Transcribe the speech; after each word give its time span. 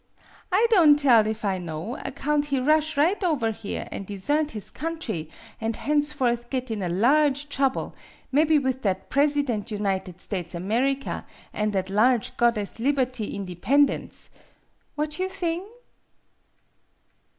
I 0.51 0.65
don' 0.71 0.95
tell 0.95 1.27
if 1.27 1.45
I 1.45 1.59
know, 1.59 1.95
account 2.03 2.45
he 2.47 2.59
rush 2.59 2.97
right 2.97 3.23
over 3.23 3.51
here, 3.51 3.87
an' 3.91 4.01
desert 4.01 4.49
his 4.49 4.71
country, 4.71 5.29
an' 5.59 5.73
henceforth 5.73 6.49
git 6.49 6.71
in 6.71 6.81
a 6.81 6.89
large 6.89 7.49
trouble 7.49 7.93
mebby 8.31 8.57
with 8.57 8.81
that 8.81 9.11
President 9.11 9.69
United 9.69 10.19
States 10.19 10.55
America, 10.55 11.23
an' 11.53 11.69
that 11.77 11.91
large 11.91 12.35
God 12.35 12.55
dess 12.55 12.79
Liberty 12.79 13.35
Independence! 13.35 14.31
What 14.95 15.19
you 15.19 15.29
thing 15.29 15.69